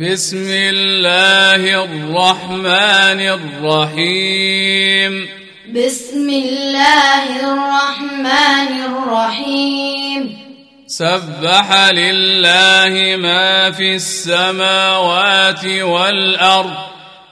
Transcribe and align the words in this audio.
بسم 0.00 0.50
الله 0.50 1.84
الرحمن 1.84 3.20
الرحيم. 3.20 5.28
بسم 5.72 6.28
الله 6.28 7.40
الرحمن 7.40 8.84
الرحيم. 8.84 10.38
سبح 10.86 11.90
لله 11.90 13.16
ما 13.16 13.70
في 13.70 13.94
السماوات 13.94 15.64
والأرض. 15.64 16.76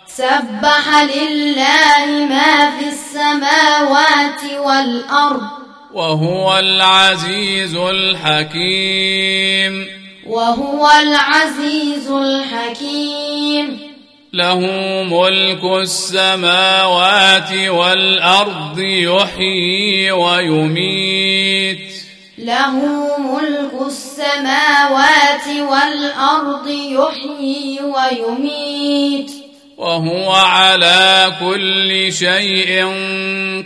سبح 0.06 1.02
لله 1.16 2.06
ما 2.28 2.70
في 2.78 2.88
السماوات 2.88 4.42
والأرض. 4.58 5.42
وهو 5.92 6.58
العزيز 6.58 7.76
الحكيم. 7.76 10.03
وهو 10.26 10.88
العزيز 11.02 12.10
الحكيم. 12.10 13.80
له 14.32 14.60
ملك 15.02 15.64
السماوات 15.82 17.52
والأرض 17.68 18.78
يحيي 18.78 20.10
ويميت. 20.12 21.92
له 22.38 22.72
ملك 23.18 23.86
السماوات 23.86 25.46
والأرض 25.70 26.68
يحيي 26.68 27.80
ويميت. 27.82 29.30
وهو 29.76 30.32
على 30.32 31.32
كل 31.40 32.12
شيء 32.12 32.86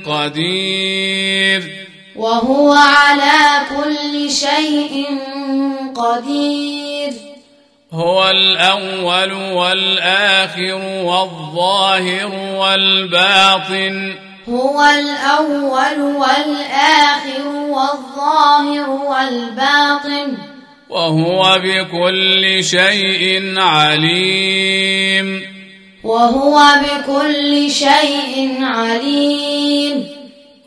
قدير. 0.07 1.88
وهو 2.19 2.73
على 2.73 3.67
كل 3.77 4.31
شيء 4.31 5.07
قدير. 5.97 7.13
هو 7.93 8.31
الأول 8.31 9.33
والآخر 9.33 10.75
والظاهر 11.05 12.31
والباطن. 12.57 14.15
هو 14.49 14.85
الأول 14.85 16.01
والآخر 16.01 17.47
والظاهر 17.47 18.91
والباطن. 18.91 20.37
وهو 20.89 21.59
بكل 21.65 22.65
شيء 22.65 23.55
عليم. 23.59 25.43
وهو 26.05 26.63
بكل 26.83 27.71
شيء 27.71 28.59
عليم. 28.61 30.18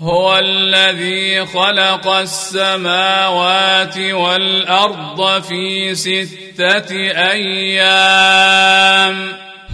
هو 0.04 0.38
الذي 0.38 1.46
خلق 1.46 2.08
السماوات 2.08 3.98
والأرض 3.98 5.44
في 5.44 5.96
ستة 5.96 6.92
أيام. 7.32 8.58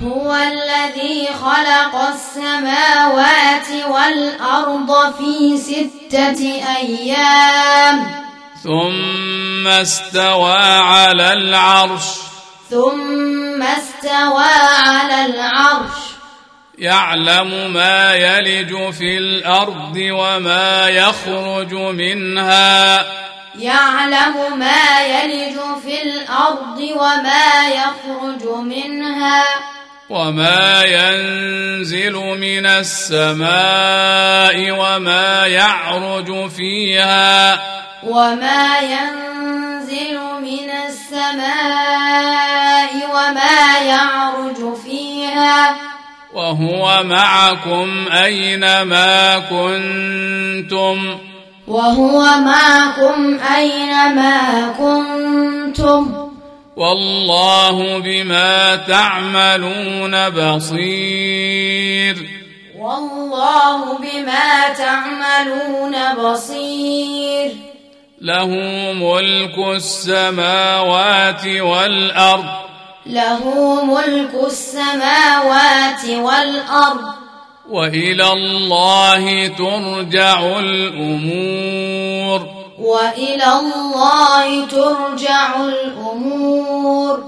هو 0.03 0.35
الذي 0.35 1.27
خلق 1.27 1.95
السماوات 1.95 3.67
والأرض 3.87 5.13
في 5.17 5.57
ستة 5.57 6.61
أيام. 6.77 8.25
ثم 8.63 9.67
استوى 9.67 10.61
على 10.81 11.33
العرش. 11.33 12.05
ثم 12.69 13.63
استوى 13.63 14.53
على 14.79 15.25
العرش. 15.25 16.06
يعلم 16.77 17.73
ما 17.73 18.13
يلج 18.13 18.93
في 18.93 19.17
الأرض 19.17 19.95
وما 19.95 20.89
يخرج 20.89 21.73
منها. 21.73 23.05
يعلم 23.59 24.59
ما 24.59 25.01
يلج 25.01 25.57
في 25.83 26.01
الأرض 26.01 26.79
وما 26.95 27.69
يخرج 27.69 28.63
منها. 28.63 29.43
وما 30.09 30.83
ينزل 30.83 32.13
من 32.13 32.65
السماء 32.65 34.71
وما 34.71 35.47
يعرج 35.47 36.49
فيها. 36.49 37.59
وما 38.03 38.79
ينزل 38.79 40.19
من 40.41 40.69
السماء 40.87 41.47
وما 43.09 43.77
يعرج 43.77 44.75
فيها. 44.85 45.96
وهو 46.37 47.03
معكم 47.03 48.05
أينما 48.23 49.39
كنتم. 49.39 51.17
وهو 51.67 52.23
معكم 52.37 53.39
أينما 53.55 54.67
كنتم. 54.77 56.29
والله 56.75 57.97
بما 57.99 58.75
تعملون 58.75 60.29
بصير. 60.29 62.15
والله 62.79 63.97
بما 63.97 64.69
تعملون 64.77 66.15
بصير. 66.15 67.51
له 68.21 68.47
ملك 68.93 69.75
السماوات 69.75 71.47
والأرض. 71.47 72.67
له 73.09 73.85
ملك 73.85 74.31
السماوات 74.47 76.05
والأرض. 76.05 77.05
وإلى 77.69 78.31
الله 78.31 79.47
ترجع 79.47 80.59
الأمور. 80.59 82.47
وإلى 82.79 83.59
الله 83.59 84.65
ترجع 84.65 85.55
الأمور. 85.55 87.23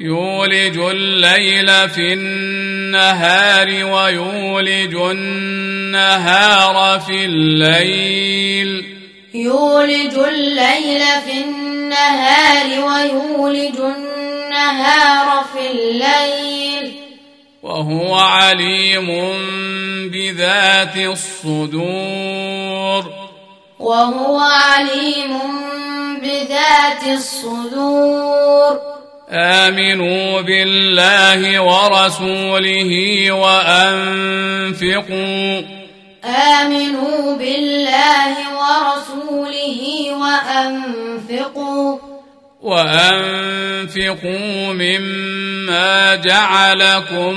يولج 0.00 0.78
الليل 0.78 1.88
في 1.88 2.12
النهار 2.12 3.84
ويولج 3.84 4.94
النهار 4.94 7.00
في 7.00 7.24
الليل. 7.24 8.96
يولج 9.34 10.18
الليل 10.18 11.02
في 11.26 11.44
النهار 11.44 12.84
ويولج 12.84 13.76
النهار 13.76 14.15
في 15.52 15.70
الليل. 15.70 16.86
وهو 17.62 18.14
عليم 18.14 19.08
بذات 20.12 20.96
الصدور. 20.96 23.04
وهو 23.78 24.38
عليم 24.38 25.38
بذات 26.22 27.06
الصدور. 27.06 28.80
آمنوا 29.30 30.40
بالله 30.40 31.60
ورسوله 31.60 33.30
وأنفقوا. 33.30 34.82
آمنوا 36.24 37.36
بالله 37.36 38.34
ورسوله 38.56 40.12
وأنفقوا. 40.12 42.15
وأنفقوا 42.66 44.72
مما 44.72 46.14
جعلكم 46.14 47.34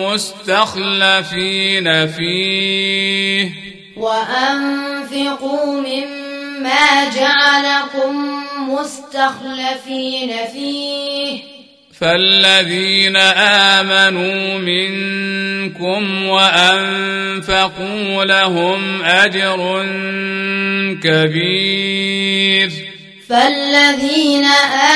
مستخلفين 0.00 2.06
فيه. 2.06 3.50
وأنفقوا 3.96 5.80
مما 5.80 7.10
جعلكم 7.16 8.42
مستخلفين 8.68 10.30
فيه. 10.52 11.38
فالذين 12.00 13.16
آمنوا 13.76 14.58
منكم 14.58 16.26
وأنفقوا 16.26 18.24
لهم 18.24 19.02
أجر 19.02 19.86
كبير. 21.02 22.89
فالذين 23.30 24.44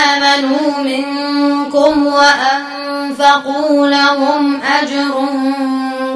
آمنوا 0.08 0.82
منكم 0.82 2.06
وأنفقوا 2.06 3.86
لهم 3.86 4.62
أجر 4.62 5.28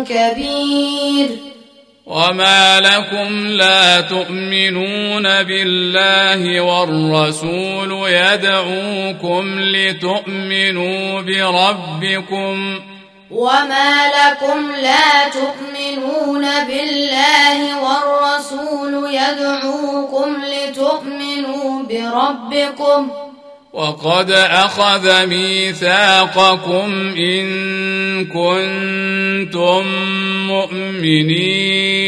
كبير. 0.09 1.29
وما 2.07 2.81
لكم 2.81 3.47
لا 3.47 4.01
تؤمنون 4.01 5.43
بالله 5.43 6.61
والرسول 6.61 8.09
يدعوكم 8.09 9.61
لتؤمنوا 9.61 11.21
بربكم 11.21 12.81
وما 13.31 14.07
لكم 14.07 14.73
لا 14.83 15.29
تؤمنون 15.29 16.43
بالله 16.65 17.83
والرسول 17.83 19.15
يدعوكم 19.15 20.37
لتؤمنوا 20.45 21.83
بربكم 21.83 23.11
وقد 23.73 24.31
اخذ 24.31 25.27
ميثاقكم 25.27 27.15
ان 27.19 27.47
كنتم 28.25 29.87
مؤمنين. 30.47 31.99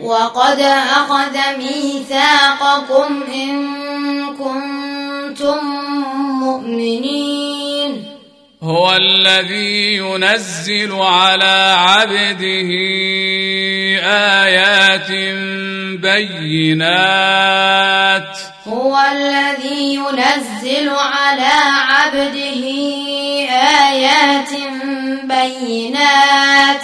وقد 0.00 0.60
أخذ 1.00 1.36
ميثاقكم 1.58 3.22
إن 3.34 3.80
ينزل 10.40 10.92
على 10.92 11.76
عبده 11.78 12.70
آيات 14.44 15.10
بينات. 16.00 17.58
هو 18.66 18.98
الذي 19.12 19.94
ينزل 19.94 20.88
على 20.88 21.52
عبده 21.88 22.64
آيات 23.88 24.52
بينات. 25.24 26.82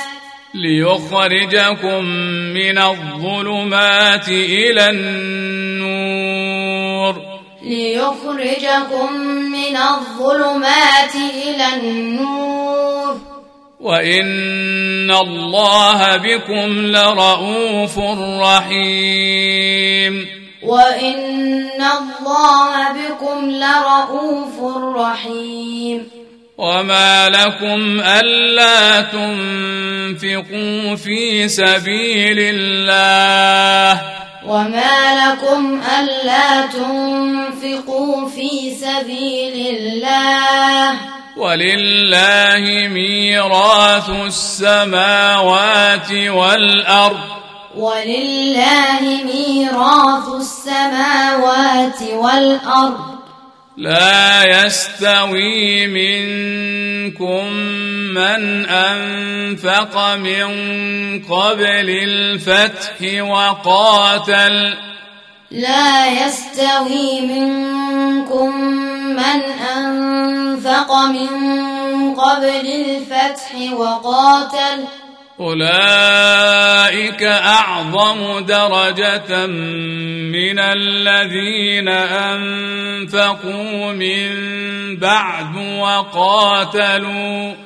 ليخرجكم 0.54 2.04
من 2.54 2.78
الظلمات 2.78 4.28
إلى 4.28 4.90
النور. 4.90 6.16
ليخرجكم 7.62 9.12
من 9.52 9.76
الظلمات 9.76 11.14
إلى 11.14 11.74
النور. 11.74 13.25
وإن 13.86 15.10
الله 15.10 16.16
بكم 16.16 16.86
لرؤوف 16.86 17.98
رحيم. 18.42 20.26
وإن 20.62 21.82
الله 21.82 22.92
بكم 22.92 23.50
لرؤوف 23.50 24.76
رحيم. 24.96 26.08
وما 26.58 27.28
لكم 27.28 28.00
ألا 28.00 29.00
تنفقوا 29.00 30.96
في 30.96 31.48
سبيل 31.48 32.38
الله. 32.38 34.02
وما 34.46 34.96
لكم 35.14 35.80
ألا 35.98 36.66
تنفقوا 36.66 38.28
في 38.28 38.74
سبيل 38.74 39.76
الله. 39.76 41.15
ولله 41.36 42.88
ميراث 42.88 44.10
السماوات 44.10 46.12
والأرض. 46.12 47.20
ولله 47.76 49.00
ميراث 49.24 50.28
السماوات 50.40 52.02
والأرض. 52.12 53.16
لا 53.76 54.44
يستوي 54.44 55.86
منكم 55.86 57.52
من 58.14 58.66
أنفق 58.66 60.14
من 60.14 60.48
قبل 61.24 61.90
الفتح 61.90 63.20
وقاتل. 63.20 64.74
لا 65.50 66.06
يستوي 66.06 67.20
منكم 67.20 68.60
من 69.06 69.42
أنفق 69.76 70.94
من 70.94 71.28
قبل 72.14 72.66
الفتح 72.66 73.72
وقاتل. 73.72 74.84
أولئك 75.40 77.22
أعظم 77.22 78.38
درجة 78.38 79.46
من 79.46 80.58
الذين 80.58 81.88
أنفقوا 81.88 83.92
من 83.92 84.30
بعد 84.96 85.56
وقاتلوا. 85.78 87.65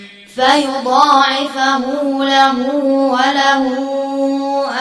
فيضاعفه 0.41 1.83
له 2.25 2.57
وله 2.85 3.63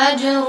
أجر 0.08 0.44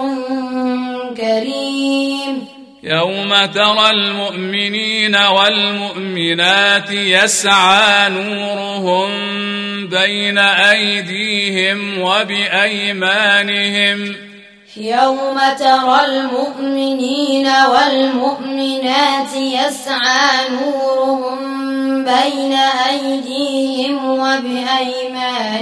كريم. 1.17 2.47
يوم 2.83 3.45
ترى 3.45 3.89
المؤمنين 3.89 5.15
والمؤمنات 5.15 6.91
يسعى 6.91 8.09
نورهم 8.09 9.09
بين 9.87 10.37
أيديهم 10.37 12.01
وبأيمانهم. 12.01 13.11
يوم 14.77 15.39
ترى 15.59 16.05
المؤمنين 16.05 17.47
والمؤمنات 17.47 19.35
يسعى 19.35 20.49
نورهم 20.49 21.39
بين 22.05 22.53
أيديهم 22.89 24.05
وبأيمانهم. 24.19 25.61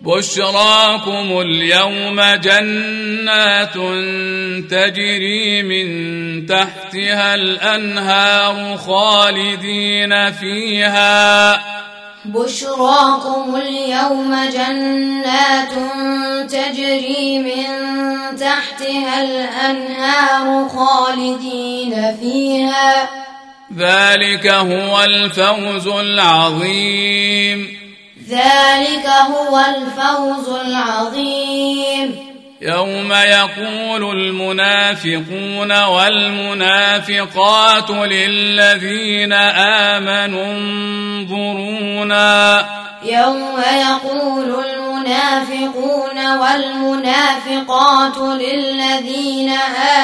بشراكم 0.00 1.40
اليوم 1.40 2.20
جنات 2.20 3.74
تجري 4.70 5.62
من 5.62 5.86
تحتها 6.46 7.34
الأنهار 7.34 8.76
خالدين 8.76 10.32
فيها. 10.32 11.54
بشراكم 12.24 13.56
اليوم 13.56 14.36
جنات 14.52 15.72
تجري 16.50 17.38
من 17.38 17.66
تحتها 18.36 19.22
الأنهار 19.22 20.68
خالدين 20.68 22.16
فيها. 22.20 23.08
ذلك 23.76 24.46
هو 24.46 25.00
الفوز 25.04 25.86
العظيم. 25.86 27.80
ذلك 28.28 29.06
هو 29.06 29.58
الفوز 29.58 30.48
العظيم. 30.48 32.29
يوم 32.62 33.12
يقول 33.12 34.16
المنافقون 34.16 35.84
والمنافقات 35.84 37.90
للذين 37.90 39.32
آمنوا 39.32 40.44
انظرونا. 40.44 42.64
يوم 43.04 43.62
يقول 43.80 44.64
المنافقون 44.64 46.38
والمنافقات 46.38 48.18
للذين 48.18 49.50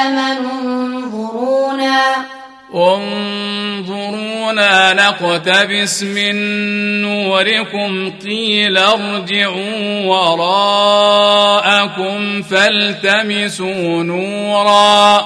آمنوا 0.05 0.61
انظرونا. 0.61 2.01
انظرونا 4.57 4.93
نقتبس 4.93 6.03
من 6.03 6.35
نوركم 7.01 8.13
قيل 8.25 8.77
ارجعوا 8.77 10.05
وراءكم 10.85 12.41
فالتمسوا 12.41 14.03
نورا 14.03 15.25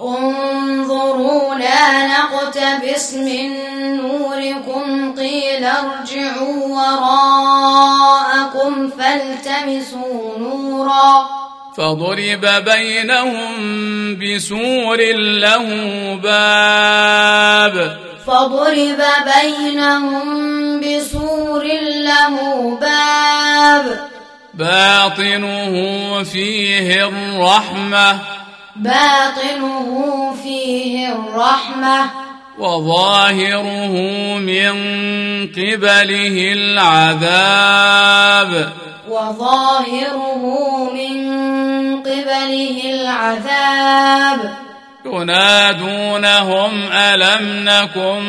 انظرونا 0.00 2.06
نقتبس 2.06 3.14
من 3.14 3.50
نوركم 3.96 5.14
قيل 5.18 5.64
ارجعوا 5.64 6.68
وراءكم 6.68 8.10
فالتمسوا 8.90 10.38
نورا 10.38 11.26
فضرب 11.76 12.46
بينهم 12.64 13.52
بسور 14.18 14.98
له 15.16 15.66
باب 16.22 18.11
فضرب 18.26 19.02
بينهم 19.42 20.80
بسور 20.80 21.64
له 21.90 22.36
باب. 22.80 24.08
باطنه 24.54 25.72
فيه 26.22 27.08
الرحمة. 27.08 28.18
باطنه 28.76 30.34
فيه 30.42 31.08
الرحمة. 31.08 32.10
وظاهره 32.58 33.94
من 34.38 34.72
قبله 35.46 36.52
العذاب. 36.56 38.52
وظاهره 39.08 40.42
من 40.94 41.22
قبله 42.02 42.80
العذاب. 42.84 44.54
ينادونهم 45.04 46.92
ألم 46.92 47.64
نكن 47.64 48.22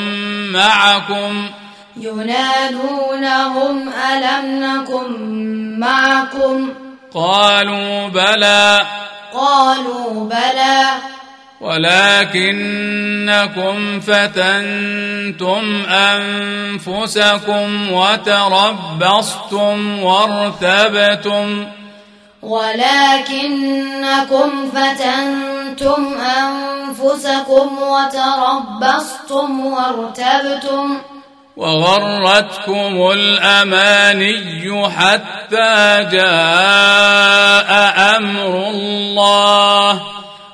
معكم 0.51 1.49
ينادونهم 1.97 3.89
ألم 3.89 4.63
نكن 4.63 5.79
معكم 5.79 6.73
قالوا 7.13 8.07
بلى 8.07 8.81
قالوا 9.33 10.29
بلى 10.29 10.85
ولكنكم 11.61 12.49
فتنتم 13.99 15.83
أنفسكم 15.89 17.91
وتربصتم 17.91 19.99
وارتبتم 20.03 21.65
ولكنكم 22.43 23.91
فتنتم 24.75 26.17
أنفسكم 26.17 27.77
وتربصتم 27.81 29.65
وارتبتم 29.65 31.01
وغرتكم 31.57 33.11
الأماني 33.11 34.89
حتى 34.89 36.07
جاء 36.11 37.71
أمر 38.17 38.53
الله. 38.69 40.01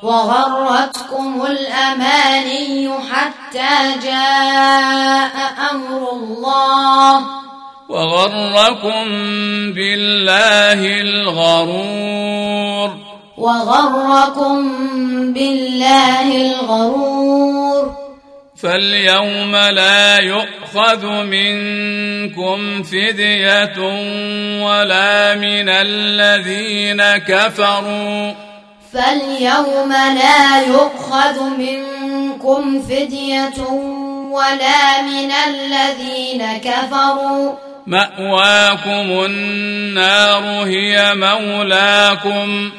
وغرتكم 0.04 1.46
الأماني 1.46 2.92
حتى 3.12 3.98
جاء 4.04 5.36
أمر 5.72 6.12
الله. 6.14 7.49
وغركم 7.90 9.06
بالله 9.74 11.02
الغرور. 11.02 12.96
وغركم 13.38 14.74
بالله 15.34 16.36
الغرور. 16.36 17.96
فاليوم 18.64 19.56
لا 19.56 20.18
يؤخذ 20.18 21.06
منكم 21.06 22.84
فدية 22.84 23.80
ولا 24.64 25.36
من 25.36 25.70
الذين 25.70 27.04
كفروا. 27.18 28.34
فاليوم 28.94 29.94
لا 29.94 30.62
يؤخذ 30.68 31.44
منكم 31.44 32.82
فدية 32.82 33.64
ولا 34.32 35.02
من 35.02 35.32
الذين 35.32 36.58
كفروا. 36.58 37.69
مأواكم 37.90 39.26
النار 39.26 40.44
هي 40.44 41.14
مولاكم. 41.16 42.72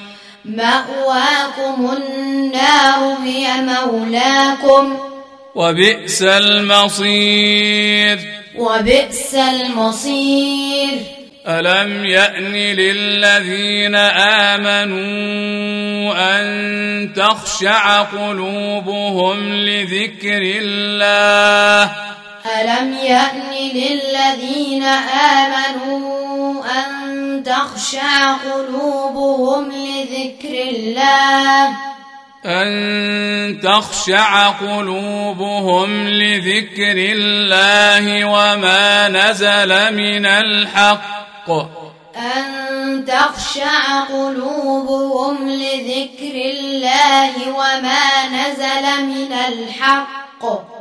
مأواكم 0.45 1.97
النار 1.97 3.17
هي 3.25 3.49
مولاكم. 3.61 4.99
وبئس 5.55 6.23
المصير. 6.23 8.19
وبئس 8.57 9.35
المصير. 9.35 10.99
ألم 11.49 12.05
يأن 12.05 12.53
للذين 12.53 13.95
آمنوا 14.55 15.01
أن 16.19 17.13
تخشع 17.17 18.03
قلوبهم 18.03 19.55
لذكر 19.55 20.43
الله؟ 20.63 22.11
الم 22.47 22.93
يان 22.93 23.53
للذين 23.75 24.83
امنوا 24.83 26.65
ان 26.65 27.43
تخشع 27.47 28.33
قلوبهم 28.33 29.73
لذكر 29.73 30.69
الله 30.71 31.69
أن 32.47 33.61
تخشع 33.63 34.49
قلوبهم 34.49 36.09
لذكر 36.09 36.97
الله 36.97 38.25
وما 38.25 39.09
نزل 39.09 39.95
من 39.97 40.27
الحق 40.27 41.51
أن 42.17 43.05
تخشع 43.05 44.01
قلوبهم 44.01 45.49
لذكر 45.49 46.35
الله 46.35 47.33
وما 47.49 48.29
نزل 48.33 49.07
من 49.07 49.33
الحق 49.33 50.80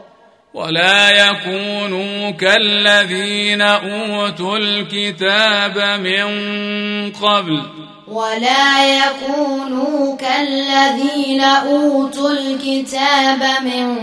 ولا 0.54 1.10
يكونوا 1.10 2.32
كالذين 2.32 3.62
أوتوا 3.62 4.58
الكتاب 4.58 5.78
من 5.78 6.30
قبل. 7.12 7.62
ولا 8.08 8.98
يكونوا 8.98 10.18
كالذين 10.18 11.42
أوتوا 11.42 12.32
الكتاب 12.32 13.44
من 13.64 13.98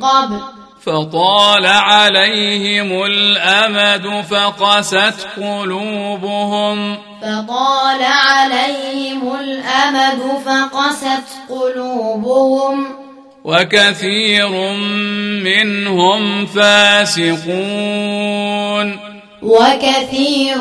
قبل. 0.00 0.40
فطال 0.86 1.66
عليهم 1.66 3.04
الأمد 3.04 4.24
فقست 4.30 5.26
قلوبهم. 5.36 6.96
فطال 7.22 8.02
عليهم 8.02 9.34
الأمد 9.34 10.22
فقست 10.46 11.28
قلوبهم. 11.50 13.01
وكثير 13.44 14.48
منهم 15.42 16.46
فاسقون. 16.46 17.52
وكثير 19.42 20.58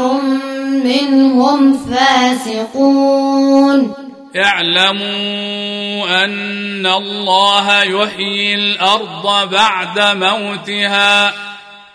منهم 0.84 1.78
فاسقون. 1.78 3.94
اعلموا 4.36 6.26
أن 6.26 6.86
الله 6.86 7.84
يحيي 7.84 8.56
الأرض 8.56 9.50
بعد 9.52 10.00
موتها. 10.00 11.34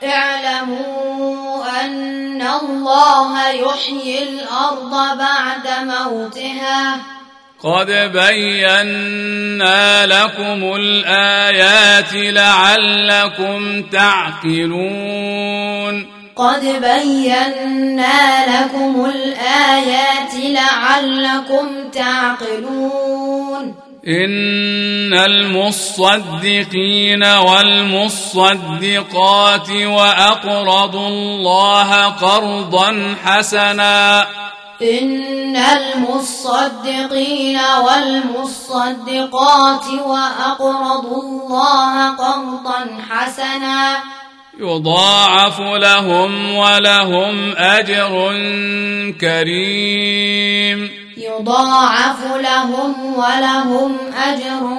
اعلموا 0.05 1.65
أن 1.85 2.43
الله 2.43 3.49
يحيي 3.49 4.23
الأرض 4.23 5.19
بعد 5.19 5.87
موتها. 5.87 7.16
قد 7.63 8.11
بينا 8.13 10.07
لكم 10.07 10.75
الآيات 10.75 12.15
لعلكم 12.15 13.83
تعقلون. 13.83 16.07
قد 16.37 16.61
بينا 16.61 18.47
لكم 18.47 19.05
الآيات 19.05 20.35
لعلكم 20.35 21.91
تعقلون. 21.93 23.75
إن 24.09 25.15
المصدقين 25.15 27.25
والمصدقات 27.25 29.71
وأقرضوا 29.71 31.09
الله 31.09 32.05
قرضا 32.05 33.17
حسنا. 33.25 34.27
إن 34.83 35.57
المصدقين 35.57 37.59
والمصدقات 37.87 39.85
وأقرضوا 40.07 41.23
الله 41.23 42.11
قرضا 42.11 42.99
حسنا. 43.11 43.97
يضاعف 44.61 45.61
لهم 45.61 46.55
ولهم 46.55 47.57
أجر 47.57 48.35
كريم. 49.21 50.91
يضاعف 51.17 52.37
لهم 52.37 53.17
ولهم 53.17 53.97
أجر 54.15 54.77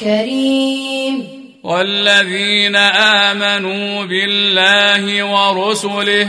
كريم. 0.00 1.36
والذين 1.64 2.76
آمنوا 2.76 4.04
بالله 4.04 5.24
ورسله 5.24 6.28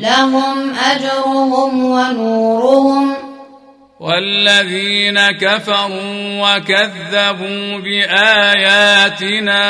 لهم 0.00 0.74
أجرهم 0.74 1.84
ونورهم. 1.84 3.16
والذين 4.00 5.30
كفروا 5.30 6.56
وكذبوا 6.56 7.78
بآياتنا 7.78 9.62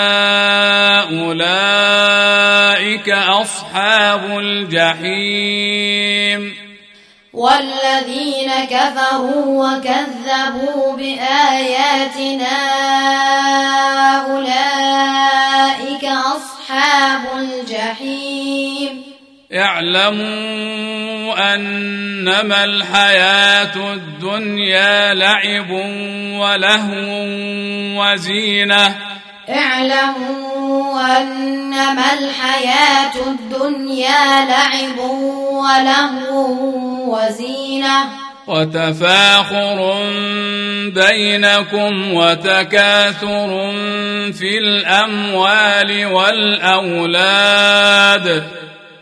أولئك 1.03 3.09
أصحاب 3.09 4.39
الجحيم. 4.39 5.87
والذين 7.37 8.51
كفروا 8.71 9.67
وكذبوا 9.67 10.97
بآياتنا 10.97 12.57
اعلموا 19.77 21.55
أنما 21.55 22.65
الحياة 22.65 23.93
الدنيا 23.93 25.15
لعب 25.15 25.71
ولهو 26.41 27.27
وزينة. 28.01 28.95
اعلموا 29.49 31.19
أنما 31.19 32.13
الحياة 32.13 33.13
الدنيا 33.27 34.45
لعب 34.49 34.99
ولهو 35.51 36.47
وزينة. 37.15 38.05
وتفاخر 38.47 40.03
بينكم 40.95 42.15
وتكاثر 42.15 43.73
في 44.33 44.59
الأموال 44.59 46.07
والأولاد. 46.07 47.37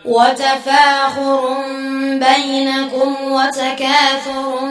وتفاخر 0.04 1.56
بينكم 2.04 3.16
وتكاثر 3.32 4.68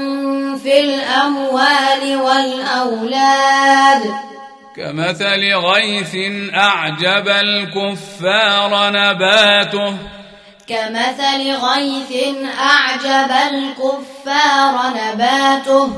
في 0.63 0.79
الأموال 0.79 2.17
والأولاد. 2.17 4.13
كمثل 4.77 5.53
غيث 5.53 6.15
أعجب 6.55 7.27
الكفار 7.27 8.89
نباته. 8.89 9.97
كمثل 10.67 11.51
غيث 11.51 12.11
أعجب 12.59 13.31
الكفار 13.51 14.93
نباته. 14.95 15.89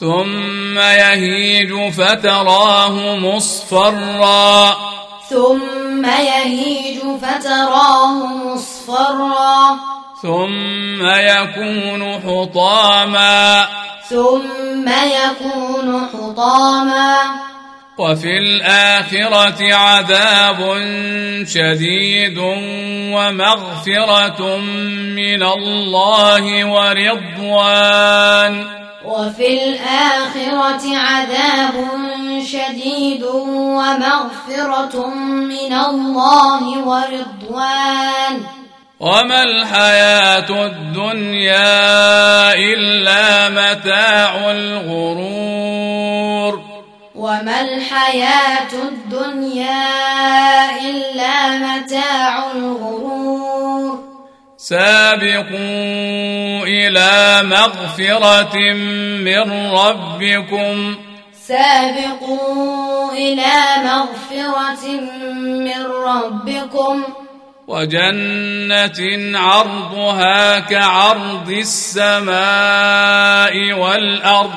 ثم 0.00 0.78
يهيج 0.78 1.92
فتراه 1.92 3.16
مصفرا. 3.16 4.76
ثم 5.32 6.06
يهيج 6.06 6.98
فتراه 7.22 8.26
مصفرا. 8.26 9.78
ثم 10.22 11.06
يكون 11.06 12.20
حطاما. 12.20 13.66
ثم 14.10 14.88
يكون 14.88 16.08
حطاما. 16.12 17.16
وفي 17.98 18.38
الآخرة 18.38 19.74
عذاب 19.74 20.58
شديد 21.46 22.38
ومغفرة 23.14 24.56
من 25.16 25.42
الله 25.42 26.64
ورضوان. 26.64 28.66
وفي 29.04 29.64
الآخرة 29.64 30.96
عذاب 30.96 31.74
شديد 32.44 33.22
ومغفرة 33.24 35.06
من 35.24 35.72
الله 35.72 36.78
ورضوان. 36.78 38.40
وما 39.00 39.42
الحياة 39.42 40.66
الدنيا 40.66 42.54
إلا 42.54 43.48
متاع 43.48 44.50
الغرور. 44.50 45.92
وما 47.14 47.60
الحياة 47.60 48.72
الدنيا 48.72 49.90
إلا 50.90 51.58
متاع 51.58 52.50
الغرور. 52.52 53.98
سابقوا 54.56 55.52
إلى 56.66 57.42
مغفرة 57.42 58.56
من 59.18 59.70
ربكم. 59.70 60.96
سابقوا 61.52 63.12
إلى 63.12 63.52
مغفرة 63.84 64.84
من 65.34 65.86
ربكم. 65.86 67.04
وجنة 67.68 69.00
عرضها 69.38 70.58
كعرض 70.58 71.50
السماء 71.50 72.32
والأرض. 73.72 74.50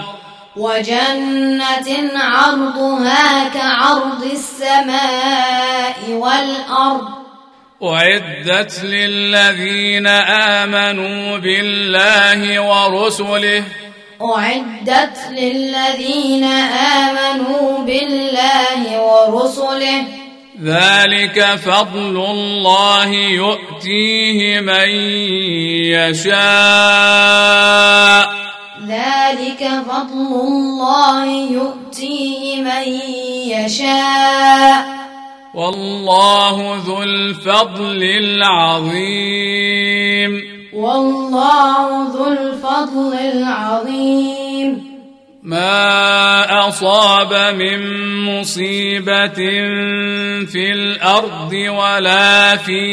وجنة 0.55 2.11
عرضها 2.15 3.49
كعرض 3.49 4.23
السماء 4.31 6.09
والأرض. 6.09 7.07
أعدت 7.83 8.83
للذين 8.83 10.07
آمنوا 10.07 11.37
بالله 11.37 12.59
ورسله 12.59 13.63
أعدت 14.21 15.17
للذين 15.31 16.43
آمنوا 16.43 17.85
بالله 17.85 19.01
ورسله. 19.01 20.03
ذلك 20.63 21.55
فضل 21.55 22.25
الله 22.29 23.13
يؤتيه 23.13 24.59
من 24.59 24.89
يشاء. 25.93 26.35
ذلك 28.87 29.69
فضل 29.89 30.41
الله 30.47 31.25
يؤتيه 31.51 32.61
من 32.61 32.87
يشاء. 33.47 34.85
والله 35.53 36.83
ذو 36.87 37.03
الفضل 37.03 38.03
العظيم. 38.03 39.35
والله 40.75 42.07
ذو 42.13 42.27
الفضل 42.27 43.13
العظيم. 43.13 44.95
ما 45.43 46.67
أصاب 46.67 47.55
من 47.55 47.79
مصيبة 48.25 49.39
في 50.45 50.71
الأرض 50.71 51.53
ولا 51.53 52.55
في 52.55 52.83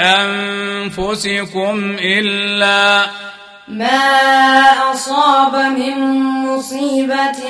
أنفسكم 0.00 1.76
إلا 2.00 3.06
ما 3.68 4.10
أصاب 4.92 5.56
من 5.56 6.22
مصيبة 6.46 7.42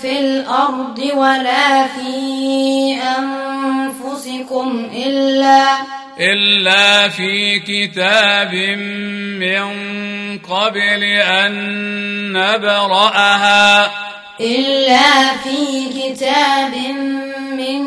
في 0.00 0.20
الأرض 0.20 0.98
ولا 1.14 1.86
في 1.86 2.94
أنفسكم 3.18 4.90
إلا 4.94 5.64
إلا 6.20 7.08
في 7.08 7.58
كتاب 7.58 8.54
من 9.38 9.64
قبل 10.38 11.04
أن 11.04 11.52
نبرأها. 12.32 13.90
إلا 14.40 15.36
في 15.44 15.88
كتاب 15.88 16.74
من 17.52 17.86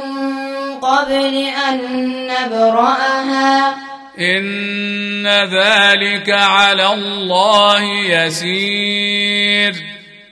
قبل 0.82 1.48
أن 1.70 1.80
نبرأها. 2.28 3.76
إن 4.20 5.28
ذلك 5.28 6.30
على 6.30 6.94
الله 6.94 7.84
يسير. 8.10 9.76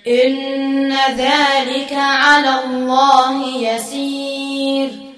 إن 0.08 0.94
ذلك 1.18 1.94
على 1.94 2.56
الله 2.66 3.58
يسير. 3.58 5.13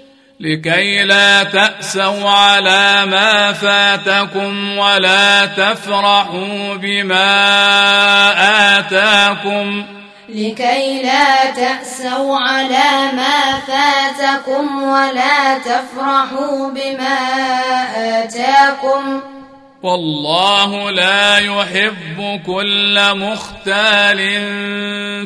لكي 0.46 1.04
لا 1.04 1.44
تأسوا 1.44 2.30
على 2.30 3.06
ما 3.06 3.54
فاتكم 3.54 4.78
ولا 4.78 5.46
تفرحوا 5.46 6.76
بما 6.76 7.28
آتاكم. 8.78 9.86
لكي 10.30 11.04
لا 11.04 11.52
تأسوا 11.52 12.38
على 12.38 13.12
ما 13.16 13.60
فاتكم 13.68 14.84
ولا 14.84 15.58
تفرحوا 15.58 16.70
بما 16.70 17.20
آتاكم. 17.96 19.22
والله 19.84 20.92
لا 20.92 21.38
يحب 21.38 22.42
كل 22.46 23.00
مختال 23.16 24.20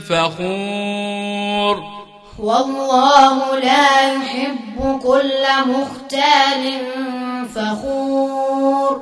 فخور. 0.02 1.99
والله 2.43 3.60
لا 3.60 4.13
يحب 4.13 4.99
كل 5.04 5.43
مختال 5.65 6.80
فخور. 7.56 9.02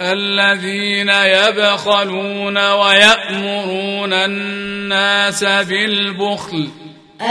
الذين 0.00 1.08
يبخلون 1.08 2.70
ويأمرون 2.70 4.12
الناس 4.12 5.44
بالبخل. 5.44 6.68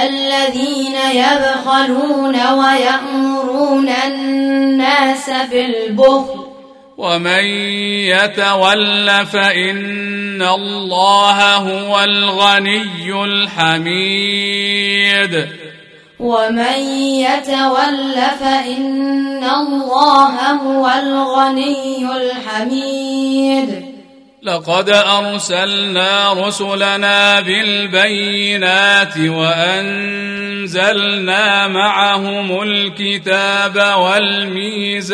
الذين 0.03 0.95
يبخلون 1.13 2.35
ويأمرون 2.47 3.89
الناس 3.89 5.29
بالبخل. 5.29 6.52
ومن 7.03 7.43
يتول 8.07 9.25
فإن 9.25 10.41
الله 10.41 11.55
هو 11.55 12.03
الغني 12.03 13.23
الحميد. 13.23 14.23
ومن 16.19 16.79
يتول 17.19 18.15
فإن 18.39 19.43
الله 19.43 20.51
هو 20.51 20.91
الغني 21.03 22.07
الحميد. 22.15 23.85
لقد 24.43 24.89
أرسلنا 24.89 26.33
رسلنا 26.33 27.39
بالبينات 27.39 29.17
وأنزلنا 29.17 30.67
معهم 31.67 32.61
الكتاب 32.61 33.97
والميزان. 33.97 35.13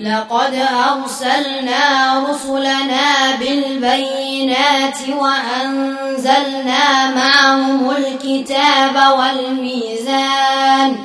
لقد 0.00 0.54
أرسلنا 0.54 2.18
رسلنا 2.30 3.36
بالبينات 3.40 4.98
وأنزلنا 5.08 7.14
معهم 7.14 7.90
الكتاب 7.90 8.96
والميزان 9.18 10.96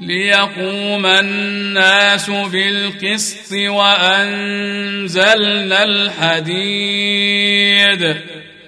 ليقوم 0.00 1.06
الناس 1.06 2.30
بالقسط 2.30 3.52
وأنزلنا 3.52 5.84
الحديد. 5.84 7.36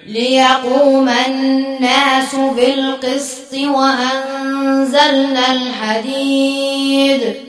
ليقوم 0.07 1.09
الناس 1.09 2.35
بالقسط 2.35 3.53
وأنزلنا 3.53 5.51
الحديد. 5.51 7.48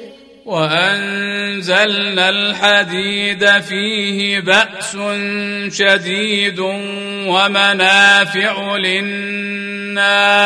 وأنزلنا 0.51 2.29
الحديد 2.29 3.61
فيه 3.61 4.41
بأس 4.41 4.97
شديد 5.69 6.59
ومنافع 7.29 8.77
للناس. 8.77 10.41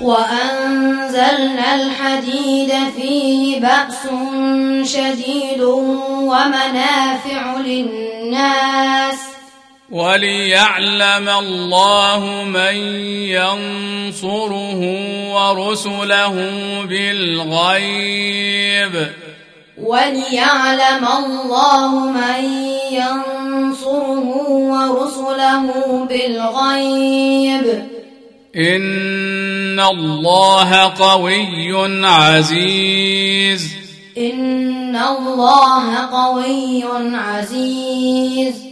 وأنزلنا 0.00 1.74
الحديد 1.74 2.72
فيه 2.96 3.60
بأس 3.60 4.02
شديد 4.92 5.60
ومنافع 5.60 7.56
للناس. 7.58 9.37
وليعلم 9.90 11.28
الله 11.28 12.44
من 12.44 12.76
ينصره 13.32 14.80
ورسله 15.32 16.34
بالغيب. 16.88 18.94
وليعلم 19.78 21.04
الله 21.16 22.06
من 22.06 22.44
ينصره 22.92 24.28
ورسله 24.48 25.66
بالغيب. 26.04 27.88
إن 28.56 29.80
الله 29.80 30.92
قوي 31.00 32.06
عزيز. 32.06 33.74
إن 34.18 34.96
الله 34.96 35.96
قوي 35.96 36.84
عزيز. 37.14 38.67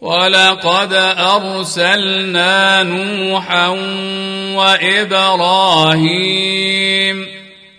ولقد 0.00 0.92
أرسلنا 1.18 2.82
نوحا 2.82 3.68
وإبراهيم. 4.56 7.26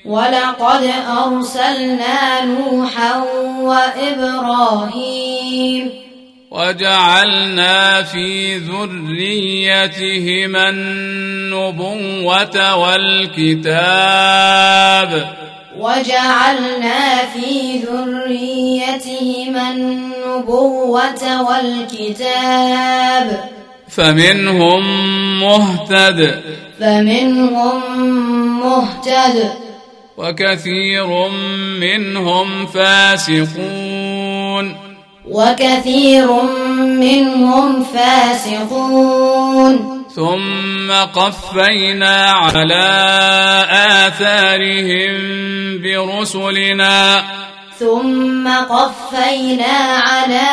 ولقد 0.05 0.91
أرسلنا 1.25 2.45
نوحا 2.45 3.23
وإبراهيم. 3.61 5.91
وجعلنا 6.51 8.03
في 8.03 8.57
ذريتهما 8.57 10.69
النبوة 10.69 12.75
والكتاب. 12.75 13.81
وجعلنا 15.79 17.25
في 17.33 17.77
ذريتهما 17.77 19.71
النبوة 19.71 21.49
والكتاب. 21.49 23.43
فمنهم 23.89 24.83
مهتد. 25.41 26.41
فمنهم 26.79 27.79
مهتد. 28.59 29.51
وكثير 30.17 31.27
منهم 31.79 32.65
فاسقون. 32.65 34.75
وكثير 35.31 36.41
منهم 36.81 37.83
فاسقون. 37.83 40.00
ثم 40.15 40.91
قفينا 40.91 42.31
على 42.31 42.87
آثارهم 43.71 45.13
برسلنا. 45.81 47.23
ثم 47.79 48.47
قفينا 48.47 49.77
على 50.03 50.49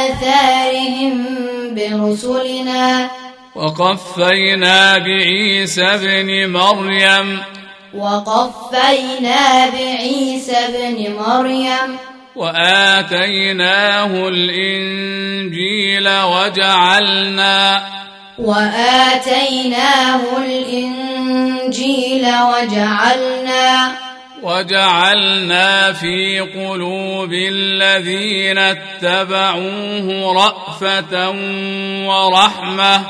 آثارهم 0.00 1.26
برسلنا. 1.74 3.10
وقفينا 3.54 4.98
بعيسى 4.98 5.82
ابن 5.82 6.52
مريم. 6.52 7.40
وقفينا 7.94 9.68
بعيسى 9.68 10.56
ابن 10.56 11.14
مريم. 11.18 11.96
وآتيناه 12.36 14.28
الإنجيل 14.28 16.08
وجعلنا 16.08 17.82
وآتيناه 18.44 20.20
الإنجيل 20.38 22.26
وجعلنا 22.26 23.92
وجعلنا 24.42 25.92
في 25.92 26.40
قلوب 26.40 27.32
الذين 27.32 28.58
اتبعوه 28.58 30.32
رأفة 30.32 31.30
ورحمة. 32.08 33.00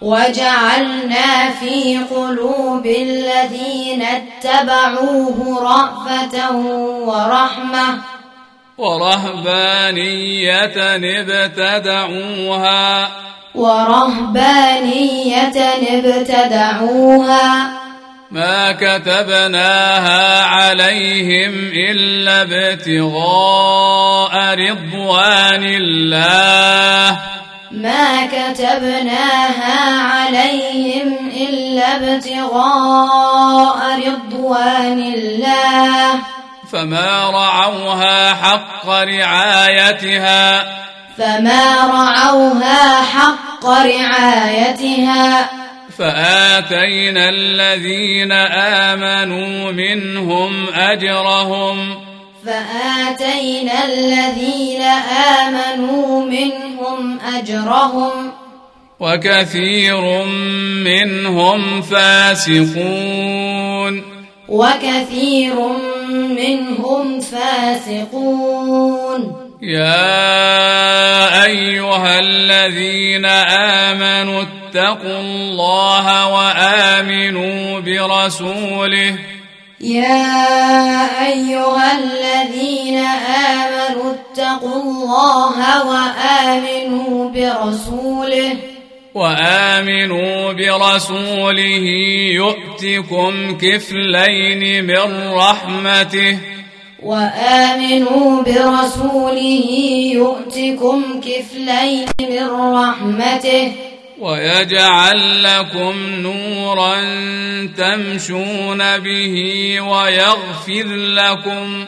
وجعلنا 0.00 1.50
في 1.60 1.98
قلوب 2.10 2.86
الذين 2.86 4.02
اتبعوه 4.02 5.62
رأفة 5.62 6.50
ورحمة. 7.06 7.98
ورهبانية 8.78 10.64
ابتدعوها. 11.20 13.08
ورهبانية 13.54 15.46
ابتدعوها. 15.90 17.70
ما 18.30 18.72
كتبناها 18.72 20.44
عليهم 20.44 21.52
إلا 21.90 22.42
ابتغاء 22.42 24.34
رضوان 24.54 25.64
الله. 25.64 27.18
ما 27.70 28.26
كتبناها 28.26 30.02
عليهم 30.02 31.30
إلا 31.36 31.96
ابتغاء 31.96 33.78
رضوان 34.06 35.14
الله. 35.14 36.14
فما 36.72 37.30
رعوها 37.30 38.34
حق 38.34 38.88
رعايتها. 38.88 40.64
فما 41.18 41.76
رعوها 41.86 43.02
حق 43.02 43.66
رعايتها 43.66 45.50
فآتينا 45.98 47.28
الذين 47.28 48.32
آمنوا 48.92 49.72
منهم 49.72 50.68
أجرهم 50.74 51.96
فآتينا 52.46 53.84
الذين 53.84 54.82
آمنوا 55.42 56.24
منهم 56.24 57.20
أجرهم 57.20 58.32
وكثير 59.00 60.24
منهم 60.84 61.82
فاسقون 61.82 63.22
وكثير 64.48 65.54
منهم 66.10 67.20
فاسقون 67.20 68.70
يا 69.62 71.44
أيها 71.44 72.18
الذين 72.18 73.24
آمنوا 73.24 74.42
اتقوا 74.42 75.20
الله 75.20 76.28
وآمنوا 76.28 77.80
برسوله. 77.80 79.14
يا 79.80 81.26
أيها 81.26 81.98
الذين 81.98 82.98
آمنوا 83.36 84.14
اتقوا 84.14 84.82
الله 84.82 85.86
وآمنوا 85.86 87.30
برسوله. 87.30 88.56
وآمنوا 89.14 90.52
برسوله 90.52 91.84
يؤتكم 92.32 93.58
كفلين 93.58 94.84
من 94.84 95.32
رحمته. 95.32 96.59
وآمنوا 97.02 98.42
برسوله 98.42 99.68
يؤتكم 100.14 101.20
كفلين 101.20 102.06
من 102.20 102.50
رحمته 102.74 103.72
ويجعل 104.20 105.42
لكم 105.42 105.94
نورا 106.16 106.96
تمشون 107.76 108.98
به 108.98 109.36
ويغفر 109.80 110.86
لكم 110.96 111.84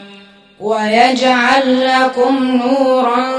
ويجعل 0.59 1.85
لكم 1.85 2.61
نورا 2.63 3.31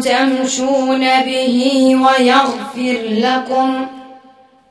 تمشون 0.00 1.00
به 1.00 1.62
ويغفر 1.96 2.98
لكم 3.10 3.86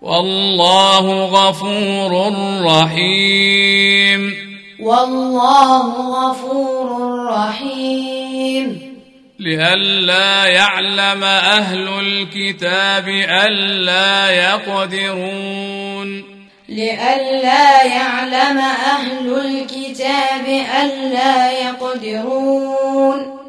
والله 0.02 1.26
غفور 1.26 2.34
رحيم 2.66 4.47
والله 4.80 5.88
غفور 5.92 6.88
رحيم. 7.32 8.98
لئلا 9.40 10.46
يعلم 10.46 11.24
أهل 11.24 11.88
الكتاب 12.00 13.08
ألا 13.48 14.30
يقدرون. 14.30 16.24
لئلا 16.70 17.84
يعلم 17.84 18.58
أهل 18.58 19.34
الكتاب 19.46 20.66
ألا 20.84 21.52
يقدرون. 21.52 23.47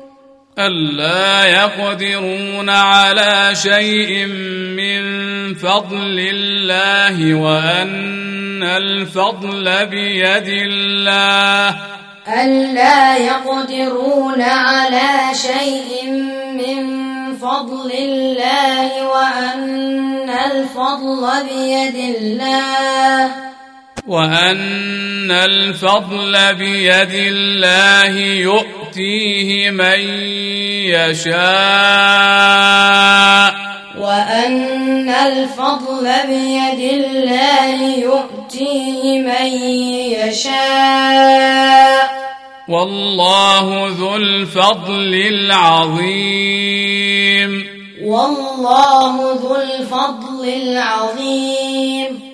ألا 0.59 1.45
يقدرون 1.45 2.71
على 2.71 3.51
شيء 3.55 4.27
من 4.77 5.03
فضل 5.55 6.19
الله 6.19 7.35
وأن 7.35 8.63
الفضل 8.63 9.87
بيد 9.87 10.49
الله 10.49 11.77
ألا 12.29 13.17
يقدرون 13.17 14.43
على 14.43 15.35
شيء 15.35 16.11
من 16.53 16.99
فضل 17.37 17.93
الله 17.93 19.07
وأن 19.09 20.31
الفضل 20.31 21.29
بيد 21.49 22.17
الله 22.17 23.31
وأن 24.09 25.31
الفضل 25.31 26.55
بيد 26.55 27.15
الله 27.15 28.19
يؤتيه 28.19 29.71
من 29.71 30.01
يشاء. 30.89 31.49
وأن 33.99 35.09
الفضل 35.09 36.13
بيد 36.29 36.93
الله 36.93 37.97
يؤتيه 37.99 39.21
من 39.21 39.47
يشاء. 40.29 42.09
والله 42.69 43.95
ذو 43.99 44.17
الفضل 44.17 45.15
العظيم. 45.15 46.49
والله 48.05 49.39
ذو 49.43 49.57
الفضل 49.57 50.49
العظيم. 50.49 52.28